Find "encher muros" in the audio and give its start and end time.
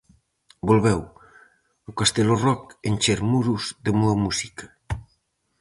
2.89-3.63